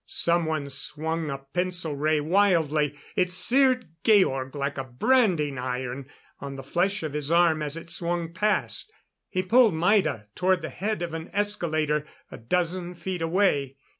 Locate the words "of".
7.03-7.13, 11.03-11.13